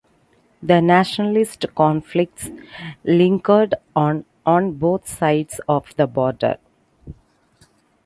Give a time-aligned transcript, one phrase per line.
[0.63, 2.49] The nationalist conflicts
[3.03, 6.57] lingered on, on both sides of the border.